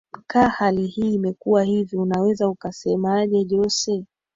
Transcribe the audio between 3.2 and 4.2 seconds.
jose